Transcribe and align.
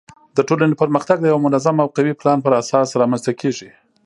د 0.37 0.39
ټولنې 0.47 0.75
پرمختګ 0.81 1.17
د 1.19 1.25
یوه 1.31 1.43
منظم 1.45 1.75
او 1.81 1.87
قوي 1.95 2.13
پلان 2.19 2.37
پر 2.43 2.51
اساس 2.61 2.87
رامنځته 3.01 3.31
کیږي. 3.41 3.69